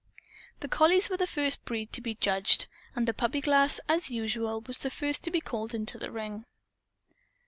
The 0.61 0.67
collies 0.67 1.11
were 1.11 1.17
the 1.17 1.27
first 1.27 1.63
breed 1.63 1.93
to 1.93 2.01
be 2.01 2.15
judged. 2.15 2.65
And 2.95 3.07
the 3.07 3.13
puppy 3.13 3.39
class, 3.39 3.79
as 3.87 4.09
usual, 4.09 4.59
was 4.61 4.79
the 4.79 4.89
first 4.89 5.23
to 5.25 5.29
be 5.29 5.41
called 5.41 5.87
to 5.87 5.99
the 5.99 6.09
ring. 6.09 6.45